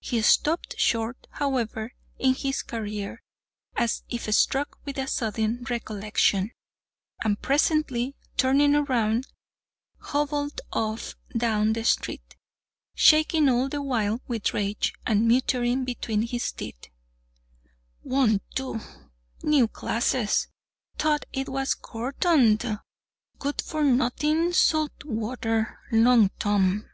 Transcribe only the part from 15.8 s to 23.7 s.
between his teeth: "Won't do—new glasses—thought it was Gordon—d—d good